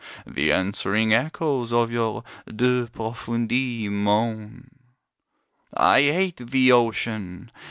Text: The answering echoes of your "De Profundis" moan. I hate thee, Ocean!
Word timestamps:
The 0.25 0.51
answering 0.51 1.13
echoes 1.13 1.71
of 1.71 1.91
your 1.91 2.23
"De 2.47 2.87
Profundis" 2.87 3.87
moan. 3.91 4.71
I 5.77 6.01
hate 6.01 6.37
thee, 6.37 6.71
Ocean! 6.71 7.51